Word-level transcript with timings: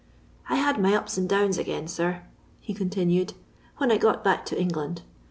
I 0.49 0.55
had 0.55 0.81
my 0.81 0.95
ups 0.95 1.19
and 1.19 1.29
downs 1.29 1.59
again, 1.59 1.87
sir," 1.87 2.23
he 2.59 2.73
con 2.73 2.89
tinued," 2.89 3.33
when 3.77 3.91
I 3.91 3.99
got 3.99 4.23
back 4.23 4.47
to 4.47 4.59
England. 4.59 5.03